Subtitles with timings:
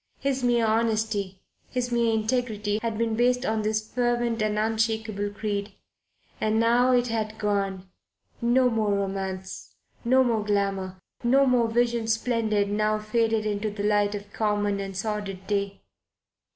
[0.17, 5.73] His mere honesty, his mere integrity, had been based on this fervent and unshakable creed.
[6.39, 7.87] And now it had gone.
[8.41, 9.75] No more romance.
[10.03, 10.97] No more glamour.
[11.23, 15.81] No more Vision Splendid now faded into the light of common and sordid day.